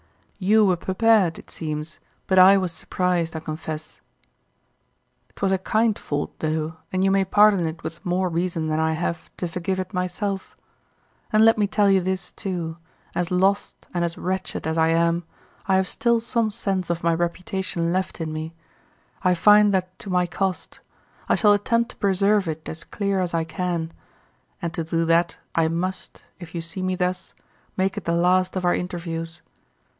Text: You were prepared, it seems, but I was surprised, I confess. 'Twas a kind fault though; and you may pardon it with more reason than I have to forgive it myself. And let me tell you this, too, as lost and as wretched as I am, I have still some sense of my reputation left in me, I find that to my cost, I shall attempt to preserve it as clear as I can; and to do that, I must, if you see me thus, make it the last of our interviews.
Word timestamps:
You 0.39 0.65
were 0.65 0.77
prepared, 0.77 1.37
it 1.37 1.51
seems, 1.51 1.99
but 2.25 2.39
I 2.39 2.57
was 2.57 2.71
surprised, 2.71 3.35
I 3.35 3.39
confess. 3.39 4.01
'Twas 5.35 5.51
a 5.51 5.59
kind 5.59 5.99
fault 5.99 6.33
though; 6.39 6.77
and 6.91 7.03
you 7.03 7.11
may 7.11 7.23
pardon 7.23 7.67
it 7.67 7.83
with 7.83 8.03
more 8.03 8.27
reason 8.27 8.65
than 8.67 8.79
I 8.79 8.93
have 8.93 9.29
to 9.37 9.47
forgive 9.47 9.79
it 9.79 9.93
myself. 9.93 10.57
And 11.31 11.45
let 11.45 11.59
me 11.59 11.67
tell 11.67 11.91
you 11.91 12.01
this, 12.01 12.31
too, 12.31 12.77
as 13.13 13.29
lost 13.29 13.85
and 13.93 14.03
as 14.03 14.17
wretched 14.17 14.65
as 14.65 14.75
I 14.75 14.87
am, 14.87 15.23
I 15.67 15.75
have 15.75 15.87
still 15.87 16.19
some 16.19 16.49
sense 16.49 16.89
of 16.89 17.03
my 17.03 17.13
reputation 17.13 17.93
left 17.93 18.19
in 18.19 18.33
me, 18.33 18.55
I 19.21 19.35
find 19.35 19.71
that 19.75 19.99
to 19.99 20.09
my 20.09 20.25
cost, 20.25 20.79
I 21.29 21.35
shall 21.35 21.53
attempt 21.53 21.91
to 21.91 21.97
preserve 21.97 22.47
it 22.47 22.67
as 22.67 22.83
clear 22.83 23.19
as 23.19 23.35
I 23.35 23.43
can; 23.43 23.93
and 24.59 24.73
to 24.73 24.83
do 24.83 25.05
that, 25.05 25.37
I 25.53 25.67
must, 25.67 26.23
if 26.39 26.55
you 26.55 26.61
see 26.61 26.81
me 26.81 26.95
thus, 26.95 27.35
make 27.77 27.95
it 27.95 28.05
the 28.05 28.13
last 28.15 28.55
of 28.55 28.65
our 28.65 28.73
interviews. 28.73 29.43